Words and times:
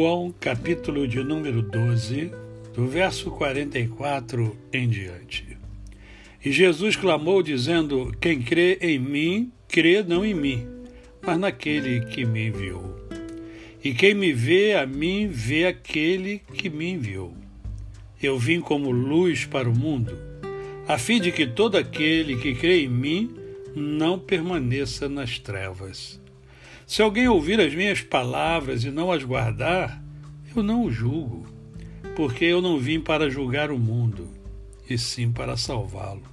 João, 0.00 0.34
capítulo 0.40 1.06
de 1.06 1.22
número 1.22 1.60
12, 1.60 2.32
do 2.74 2.86
verso 2.86 3.30
44 3.32 4.56
em 4.72 4.88
diante. 4.88 5.58
E 6.42 6.50
Jesus 6.50 6.96
clamou, 6.96 7.42
dizendo: 7.42 8.10
Quem 8.18 8.40
crê 8.40 8.78
em 8.80 8.98
mim, 8.98 9.52
crê 9.68 10.02
não 10.02 10.24
em 10.24 10.32
mim, 10.32 10.66
mas 11.20 11.38
naquele 11.38 12.00
que 12.06 12.24
me 12.24 12.46
enviou. 12.46 12.98
E 13.84 13.92
quem 13.92 14.14
me 14.14 14.32
vê 14.32 14.72
a 14.72 14.86
mim, 14.86 15.28
vê 15.30 15.66
aquele 15.66 16.40
que 16.54 16.70
me 16.70 16.92
enviou. 16.92 17.34
Eu 18.22 18.38
vim 18.38 18.58
como 18.58 18.90
luz 18.90 19.44
para 19.44 19.68
o 19.68 19.78
mundo, 19.78 20.16
a 20.88 20.96
fim 20.96 21.20
de 21.20 21.30
que 21.30 21.46
todo 21.46 21.76
aquele 21.76 22.36
que 22.36 22.54
crê 22.54 22.84
em 22.84 22.88
mim 22.88 23.36
não 23.76 24.18
permaneça 24.18 25.10
nas 25.10 25.38
trevas. 25.38 26.18
Se 26.90 27.02
alguém 27.02 27.28
ouvir 27.28 27.60
as 27.60 27.72
minhas 27.72 28.00
palavras 28.00 28.82
e 28.82 28.90
não 28.90 29.12
as 29.12 29.22
guardar, 29.22 30.02
eu 30.56 30.60
não 30.60 30.82
o 30.82 30.90
julgo, 30.90 31.46
porque 32.16 32.44
eu 32.44 32.60
não 32.60 32.80
vim 32.80 32.98
para 32.98 33.30
julgar 33.30 33.70
o 33.70 33.78
mundo, 33.78 34.28
e 34.88 34.98
sim 34.98 35.30
para 35.30 35.56
salvá-lo. 35.56 36.24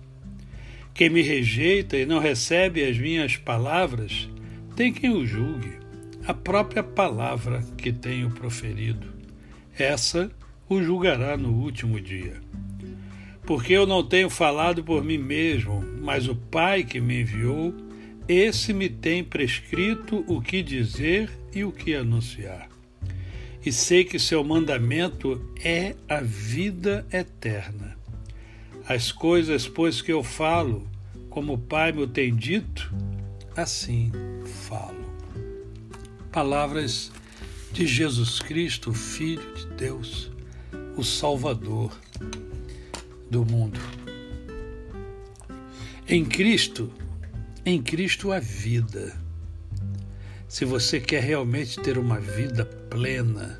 Quem 0.96 1.12
me 1.12 1.22
rejeita 1.22 1.96
e 1.96 2.08
não 2.08 2.18
recebe 2.18 2.84
as 2.84 2.98
minhas 2.98 3.38
palavras, 3.38 4.28
tem 4.76 4.92
quem 4.92 5.12
o 5.12 5.28
julgue, 5.28 5.78
a 6.26 6.34
própria 6.34 6.82
palavra 6.82 7.64
que 7.78 7.94
tenho 7.94 8.32
proferido. 8.32 9.14
Essa 9.78 10.32
o 10.68 10.82
julgará 10.82 11.38
no 11.38 11.54
último 11.54 12.02
dia. 12.02 12.42
Porque 13.46 13.74
eu 13.74 13.86
não 13.86 14.02
tenho 14.02 14.28
falado 14.28 14.84
por 14.84 15.04
mim 15.04 15.20
mesmo, 15.20 15.86
mas 16.02 16.28
o 16.28 16.36
Pai 16.36 16.84
que 16.84 17.00
me 17.00 17.22
enviou 17.22 17.86
esse 18.28 18.74
me 18.74 18.90
tem 18.90 19.24
prescrito 19.24 20.24
o 20.28 20.42
que 20.42 20.62
dizer 20.62 21.30
e 21.54 21.64
o 21.64 21.72
que 21.72 21.94
anunciar. 21.94 22.70
E 23.66 23.72
sei 23.72 24.04
que 24.04 24.20
seu 24.20 24.44
mandamento 24.44 25.42
é 25.64 25.96
a 26.08 26.22
vida 26.22 27.06
eterna. 27.12 27.98
As 28.88 29.12
coisas, 29.12 29.68
pois, 29.68 30.02
que 30.02 30.12
eu 30.12 30.24
falo, 30.24 30.88
como 31.30 31.54
o 31.54 31.58
Pai 31.58 31.92
me 31.92 32.08
tem 32.08 32.34
dito, 32.36 32.94
assim 33.56 34.12
falo. 34.68 35.08
Palavras 36.32 37.12
de 37.72 37.86
Jesus 37.86 38.40
Cristo, 38.40 38.94
Filho 38.94 39.54
de 39.54 39.68
Deus, 39.76 40.32
o 40.96 41.04
Salvador 41.04 41.92
do 43.30 43.46
mundo. 43.46 43.80
Em 46.08 46.24
Cristo, 46.24 46.92
em 47.68 47.82
Cristo 47.82 48.32
a 48.32 48.40
vida. 48.40 49.14
Se 50.48 50.64
você 50.64 51.02
quer 51.02 51.22
realmente 51.22 51.78
ter 51.82 51.98
uma 51.98 52.18
vida 52.18 52.64
plena, 52.64 53.60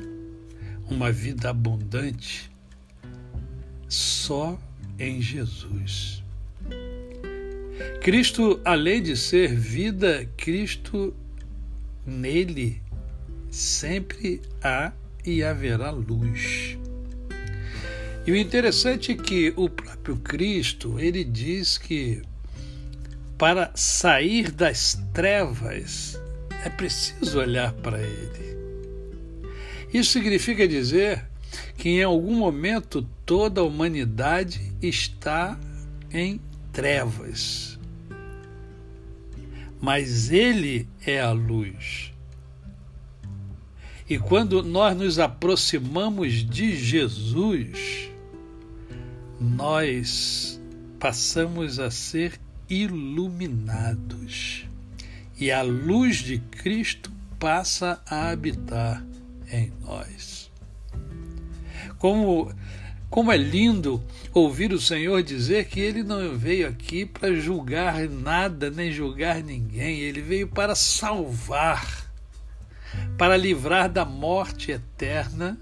uma 0.90 1.12
vida 1.12 1.50
abundante, 1.50 2.50
só 3.90 4.58
em 4.98 5.22
Jesus. 5.22 6.24
Cristo, 8.02 8.62
além 8.64 9.04
de 9.04 9.18
ser 9.18 9.54
vida, 9.54 10.26
Cristo 10.38 11.14
nele 12.06 12.82
sempre 13.52 14.42
há 14.64 14.94
e 15.26 15.44
haverá 15.44 15.92
luz. 15.92 16.78
E 18.26 18.32
o 18.32 18.38
interessante 18.38 19.12
é 19.12 19.16
que 19.16 19.54
o 19.58 19.70
próprio 19.70 20.16
Cristo, 20.16 20.98
ele 20.98 21.26
diz 21.26 21.78
que 21.78 22.22
para 23.38 23.72
sair 23.76 24.52
das 24.52 25.00
trevas, 25.14 26.20
é 26.66 26.70
preciso 26.70 27.40
olhar 27.40 27.72
para 27.74 28.02
Ele. 28.02 28.58
Isso 29.94 30.12
significa 30.12 30.68
dizer 30.68 31.26
que 31.78 31.90
em 31.90 32.04
algum 32.04 32.36
momento 32.36 33.08
toda 33.26 33.62
a 33.62 33.64
humanidade 33.64 34.74
está 34.82 35.58
em 36.12 36.42
trevas. 36.72 37.80
Mas 39.80 40.32
Ele 40.32 40.88
é 41.06 41.22
a 41.22 41.32
luz. 41.32 42.12
E 44.10 44.18
quando 44.18 44.64
nós 44.64 44.98
nos 44.98 45.20
aproximamos 45.20 46.34
de 46.44 46.76
Jesus, 46.76 48.10
nós 49.40 50.60
passamos 51.00 51.78
a 51.78 51.92
ser 51.92 52.40
iluminados, 52.70 54.66
e 55.40 55.52
a 55.52 55.62
luz 55.62 56.18
de 56.18 56.40
Cristo 56.40 57.12
passa 57.40 58.02
a 58.06 58.30
habitar 58.30 59.04
em 59.52 59.72
nós. 59.82 60.52
Como, 61.98 62.52
como 63.10 63.32
é 63.32 63.38
lindo 63.38 64.04
ouvir 64.34 64.74
o 64.74 64.80
Senhor 64.80 65.24
dizer 65.24 65.66
que 65.66 65.80
ele 65.80 66.04
não 66.04 66.38
veio 66.38 66.68
aqui 66.68 67.06
para 67.06 67.34
julgar 67.36 68.08
nada, 68.10 68.70
nem 68.70 68.92
julgar 68.92 69.42
ninguém, 69.42 70.00
ele 70.00 70.22
veio 70.22 70.48
para 70.48 70.76
salvar, 70.76 72.12
para 73.18 73.38
livrar 73.38 73.90
da 73.90 74.06
morte 74.06 74.72
eterna 74.72 75.58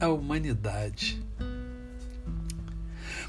a 0.00 0.08
humanidade. 0.08 1.22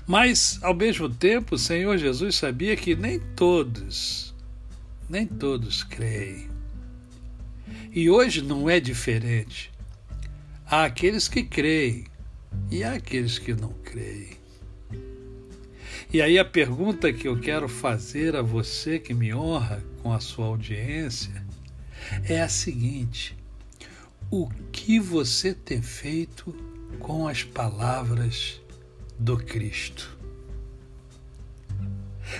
Mas, 0.08 0.60
ao 0.62 0.74
mesmo 0.74 1.10
tempo, 1.10 1.56
o 1.56 1.60
Senhor 1.60 1.98
Jesus 1.98 2.36
sabia 2.36 2.76
que 2.76 2.96
nem 2.96 3.20
todos, 3.36 4.36
nem 5.10 5.26
todos 5.26 5.84
creem. 5.84 6.48
E 7.92 8.10
hoje 8.10 8.42
não 8.42 8.70
é 8.70 8.80
diferente. 8.80 9.72
Há 10.66 10.86
aqueles 10.86 11.28
que 11.28 11.44
creem 11.44 12.06
e 12.70 12.84
há 12.84 12.94
aqueles 12.94 13.40
que 13.40 13.54
não 13.54 13.74
creem. 13.84 14.38
E 16.14 16.22
aí 16.22 16.38
a 16.38 16.46
pergunta 16.46 17.12
que 17.12 17.28
eu 17.28 17.40
quero 17.40 17.68
fazer 17.68 18.36
a 18.36 18.42
você 18.42 19.00
que 19.00 19.14
me 19.14 19.34
honra 19.34 19.84
com 20.02 20.14
a 20.14 20.20
sua 20.20 20.46
audiência 20.46 21.44
é 22.24 22.42
a 22.42 22.50
seguinte: 22.50 23.36
o 24.30 24.50
que 24.72 25.00
você 25.00 25.54
tem 25.54 25.82
feito 25.82 26.56
com 27.00 27.28
as 27.28 27.44
palavras 27.44 28.62
do 29.18 29.38
Cristo. 29.38 30.16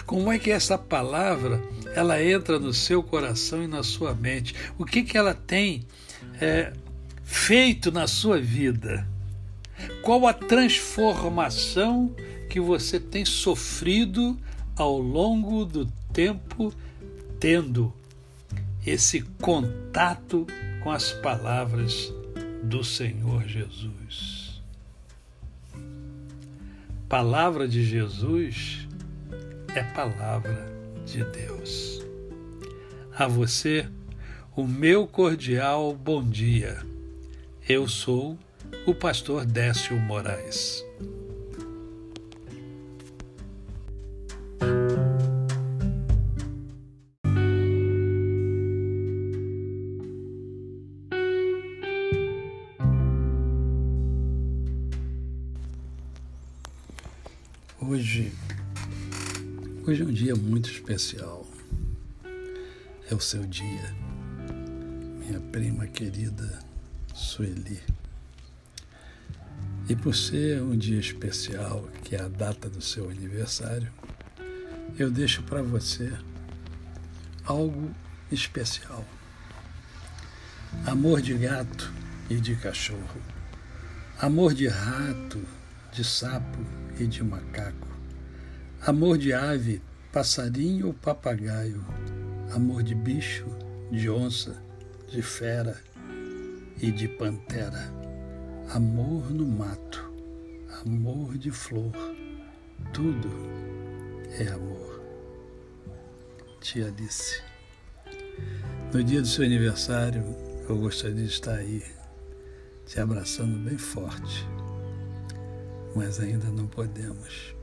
Como 0.06 0.32
é 0.32 0.40
que 0.40 0.52
essa 0.52 0.78
palavra 0.78 1.62
ela 1.96 2.22
entra 2.22 2.60
no 2.60 2.74
seu 2.74 3.02
coração 3.02 3.64
e 3.64 3.68
na 3.68 3.84
sua 3.84 4.14
mente? 4.14 4.54
O 4.78 4.86
que, 4.86 5.04
que 5.04 5.18
ela 5.18 5.34
tem 5.34 5.86
é, 6.42 6.74
feito 7.24 7.92
na 7.92 8.08
sua 8.08 8.40
vida? 8.40 9.08
Qual 10.02 10.26
a 10.28 10.34
transformação 10.34 12.14
que 12.50 12.60
você 12.60 13.00
tem 13.00 13.26
sofrido 13.26 14.38
ao 14.76 14.98
longo 14.98 15.66
do 15.66 15.86
tempo, 16.14 16.74
tendo 17.40 17.94
esse 18.86 19.22
contato 19.42 20.46
com 20.84 20.92
as 20.92 21.12
palavras 21.12 22.14
do 22.64 22.84
Senhor 22.84 23.48
Jesus? 23.48 24.45
Palavra 27.10 27.68
de 27.68 27.84
Jesus 27.84 28.88
é 29.76 29.84
palavra 29.84 30.68
de 31.06 31.24
Deus. 31.26 32.04
A 33.16 33.28
você, 33.28 33.88
o 34.56 34.66
meu 34.66 35.06
cordial 35.06 35.94
bom 35.94 36.24
dia. 36.24 36.80
Eu 37.68 37.88
sou 37.88 38.38
o 38.88 38.94
pastor 38.96 39.46
Décio 39.46 39.96
Moraes. 40.00 40.84
Hoje, 57.88 58.34
hoje 59.86 60.02
é 60.02 60.06
um 60.06 60.12
dia 60.12 60.36
muito 60.36 60.72
especial. 60.72 61.46
É 63.12 63.14
o 63.14 63.20
seu 63.20 63.46
dia, 63.46 63.96
minha 65.20 65.40
prima 65.52 65.86
querida 65.86 66.60
Sueli. 67.14 67.80
E 69.88 69.96
por 69.96 70.16
ser 70.16 70.64
um 70.64 70.76
dia 70.76 71.00
especial, 71.00 71.88
que 72.04 72.16
é 72.16 72.22
a 72.22 72.28
data 72.28 72.68
do 72.68 72.82
seu 72.82 73.08
aniversário, 73.08 73.92
eu 74.98 75.12
deixo 75.12 75.44
para 75.44 75.62
você 75.62 76.12
algo 77.44 77.92
especial. 78.32 79.06
Amor 80.88 81.22
de 81.22 81.36
gato 81.36 81.94
e 82.32 82.36
de 82.38 82.56
cachorro. 82.56 83.22
Amor 84.20 84.56
de 84.56 84.68
rato, 84.68 85.40
de 85.94 86.04
sapo 86.04 86.85
e 87.00 87.06
de 87.06 87.24
macaco, 87.24 87.88
amor 88.82 89.18
de 89.18 89.34
ave, 89.34 89.82
passarinho 90.12 90.88
ou 90.88 90.94
papagaio, 90.94 91.84
amor 92.54 92.84
de 92.84 92.96
bicho, 92.96 93.46
de 93.92 94.10
onça, 94.10 94.56
de 95.10 95.22
fera 95.22 95.78
e 96.82 96.92
de 96.92 97.08
pantera. 97.08 97.94
amor 98.70 99.30
no 99.32 99.46
mato, 99.46 100.12
amor 100.86 101.38
de 101.38 101.52
flor, 101.52 101.94
tudo 102.94 103.30
é 104.40 104.48
amor. 104.48 105.02
Tia 106.62 106.88
Alice. 106.88 107.42
No 108.92 109.04
dia 109.04 109.22
do 109.22 109.28
seu 109.28 109.46
aniversário, 109.46 110.24
eu 110.68 110.78
gostaria 110.78 111.16
de 111.16 111.26
estar 111.26 111.56
aí, 111.56 111.84
te 112.86 113.00
abraçando 113.00 113.58
bem 113.60 113.78
forte, 113.78 114.48
mas 115.96 116.20
ainda 116.20 116.48
não 116.50 116.68
podemos. 116.68 117.56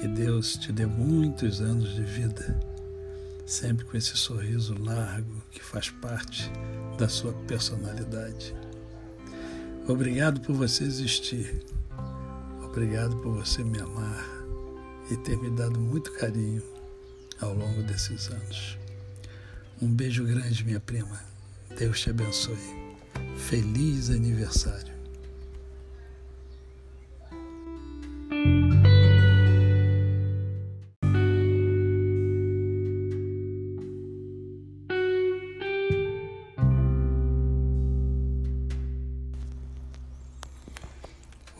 Que 0.00 0.08
Deus 0.08 0.56
te 0.56 0.72
dê 0.72 0.86
muitos 0.86 1.60
anos 1.60 1.94
de 1.94 2.02
vida, 2.02 2.58
sempre 3.46 3.84
com 3.84 3.96
esse 3.96 4.16
sorriso 4.16 4.74
largo 4.82 5.42
que 5.50 5.62
faz 5.62 5.90
parte 5.90 6.50
da 6.98 7.08
sua 7.08 7.32
personalidade. 7.46 8.54
Obrigado 9.86 10.40
por 10.40 10.54
você 10.54 10.84
existir. 10.84 11.64
Obrigado 12.64 13.16
por 13.18 13.34
você 13.34 13.62
me 13.62 13.78
amar 13.78 14.24
e 15.10 15.16
ter 15.16 15.38
me 15.38 15.50
dado 15.50 15.78
muito 15.78 16.12
carinho 16.12 16.62
ao 17.40 17.54
longo 17.54 17.82
desses 17.82 18.28
anos. 18.28 18.78
Um 19.80 19.88
beijo 19.88 20.24
grande, 20.24 20.64
minha 20.64 20.80
prima. 20.80 21.20
Deus 21.78 22.00
te 22.00 22.10
abençoe. 22.10 22.56
Feliz 23.36 24.10
aniversário. 24.10 24.95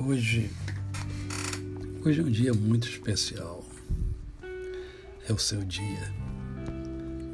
Hoje, 0.08 0.48
hoje 2.04 2.20
é 2.20 2.22
um 2.22 2.30
dia 2.30 2.54
muito 2.54 2.88
especial. 2.88 3.66
É 5.28 5.32
o 5.32 5.36
seu 5.36 5.64
dia, 5.64 6.14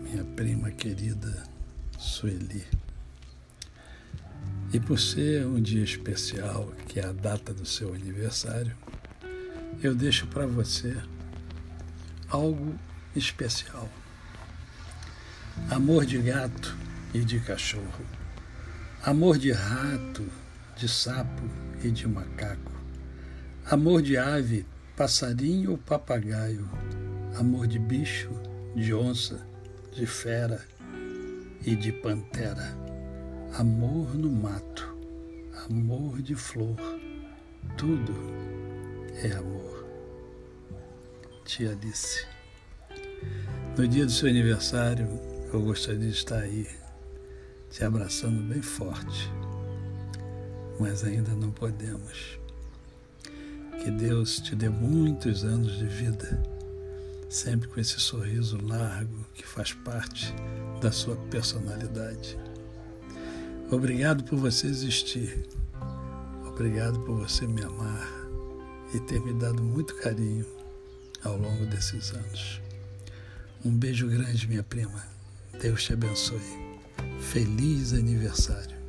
minha 0.03 0.25
prima 0.35 0.71
querida 0.71 1.43
Sueli. 1.99 2.65
E 4.73 4.81
por 4.81 4.99
ser 4.99 5.45
um 5.45 5.61
dia 5.61 5.85
especial, 5.85 6.73
que 6.89 6.99
é 6.99 7.05
a 7.05 7.13
data 7.13 7.53
do 7.53 7.67
seu 7.67 7.93
aniversário, 7.93 8.75
eu 9.83 9.95
deixo 9.95 10.27
para 10.29 10.47
você 10.47 10.97
algo 12.31 12.75
especial. 13.15 13.87
Amor 15.71 16.07
de 16.07 16.17
gato 16.17 16.75
e 17.13 17.21
de 17.21 17.39
cachorro. 17.39 18.07
Amor 19.05 19.37
de 19.37 19.53
rato, 19.53 20.27
de 20.77 20.89
sapo 20.89 21.43
e 21.83 21.91
de 21.91 22.09
macaco. 22.09 22.73
Amor 23.67 24.03
de 24.03 24.17
ave, 24.17 24.67
passarinho 24.97 25.73
ou 25.73 25.79
papagaio. 25.79 26.69
Amor 27.39 27.67
de 27.67 27.79
bicho, 27.79 28.31
de 28.75 28.93
onça, 28.93 29.47
de 29.93 30.07
fera 30.07 30.63
e 31.65 31.75
de 31.77 31.93
pantera. 31.93 32.77
Amor 33.55 34.15
no 34.15 34.31
mato, 34.31 34.97
amor 35.69 36.21
de 36.21 36.35
flor. 36.35 36.77
Tudo 37.77 38.15
é 39.23 39.33
amor. 39.33 39.87
Tia 41.45 41.73
Alice. 41.73 42.27
No 43.77 43.87
dia 43.87 44.05
do 44.05 44.11
seu 44.11 44.29
aniversário, 44.29 45.09
eu 45.53 45.63
gostaria 45.63 46.01
de 46.01 46.17
estar 46.17 46.41
aí, 46.41 46.67
te 47.71 47.85
abraçando 47.85 48.43
bem 48.43 48.61
forte 48.61 49.31
mas 50.83 51.05
ainda 51.05 51.33
não 51.33 51.53
podemos. 51.53 52.41
Que 53.81 53.89
Deus 53.89 54.41
te 54.41 54.57
dê 54.57 54.69
muitos 54.69 55.45
anos 55.45 55.79
de 55.79 55.87
vida, 55.87 56.43
sempre 57.31 57.69
com 57.69 57.79
esse 57.79 58.01
sorriso 58.01 58.59
largo 58.61 59.25
que 59.33 59.47
faz 59.47 59.73
parte 59.73 60.35
da 60.81 60.91
sua 60.91 61.15
personalidade. 61.31 62.37
Obrigado 63.71 64.25
por 64.25 64.37
você 64.41 64.67
existir. 64.67 65.47
Obrigado 66.45 66.99
por 67.01 67.17
você 67.17 67.47
me 67.47 67.63
amar 67.63 68.09
e 68.93 68.99
ter 68.99 69.21
me 69.21 69.33
dado 69.35 69.63
muito 69.63 69.95
carinho 69.95 70.45
ao 71.23 71.37
longo 71.37 71.65
desses 71.67 72.11
anos. 72.13 72.61
Um 73.65 73.71
beijo 73.71 74.09
grande, 74.09 74.49
minha 74.49 74.65
prima. 74.65 75.07
Deus 75.61 75.85
te 75.85 75.93
abençoe. 75.93 76.41
Feliz 77.21 77.93
aniversário. 77.93 78.82